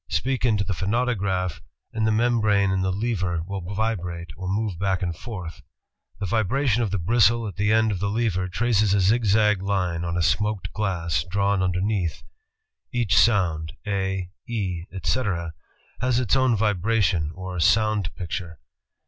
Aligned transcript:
Speak 0.09 0.45
into 0.45 0.63
the 0.63 0.73
phonautograph, 0.73 1.61
and 1.93 2.07
the 2.07 2.11
membrane 2.11 2.71
and 2.71 2.81
lever 2.83 3.43
will 3.45 3.61
vibrate, 3.61 4.31
or 4.35 4.47
move 4.49 4.79
back 4.79 5.03
and 5.03 5.15
forth. 5.15 5.61
The 6.19 6.25
vibra 6.25 6.67
tion 6.67 6.81
of 6.81 6.89
the 6.89 6.97
bristle 6.97 7.47
at 7.47 7.55
the 7.55 7.71
end 7.71 7.91
of 7.91 7.99
the 7.99 8.09
lever 8.09 8.47
traces 8.47 8.95
a 8.95 8.99
zigzag 8.99 9.61
line 9.61 10.03
on 10.03 10.17
a 10.17 10.23
smoked 10.23 10.73
glass 10.73 11.23
drawn 11.25 11.61
underneath. 11.61 12.23
Each 12.91 13.13
soimd, 13.15 13.73
^^A," 13.85 14.29
^^E," 14.49 14.85
etc., 14.91 15.53
has 15.99 16.19
its 16.19 16.35
own 16.35 16.55
vibration 16.55 17.29
or 17.35 17.57
soimd 17.59 18.11
picture. 18.15 18.57